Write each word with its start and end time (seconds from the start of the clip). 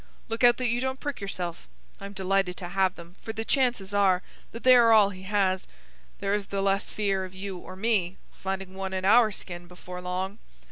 "Look 0.29 0.43
out 0.43 0.57
that 0.57 0.65
you 0.69 0.81
don't 0.81 0.99
prick 0.99 1.21
yourself. 1.21 1.67
I'm 1.99 2.13
delighted 2.13 2.57
to 2.57 2.69
have 2.69 2.95
them, 2.95 3.17
for 3.21 3.33
the 3.33 3.45
chances 3.45 3.93
are 3.93 4.23
that 4.51 4.63
they 4.63 4.73
are 4.75 4.91
all 4.91 5.11
he 5.11 5.21
has. 5.21 5.67
There 6.21 6.33
is 6.33 6.47
the 6.47 6.63
less 6.63 6.89
fear 6.89 7.23
of 7.23 7.35
you 7.35 7.59
or 7.59 7.75
me 7.75 8.17
finding 8.31 8.73
one 8.73 8.93
in 8.93 9.05
our 9.05 9.31
skin 9.31 9.67
before 9.67 10.01
long. 10.01 10.39